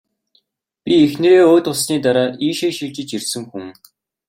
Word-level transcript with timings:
Би 0.83 0.93
эхнэрээ 1.05 1.43
өөд 1.51 1.65
болсны 1.69 1.95
дараа 2.05 2.27
ийшээ 2.47 2.71
шилжиж 2.77 3.09
ирсэн 3.17 3.43
хүн. 3.49 3.65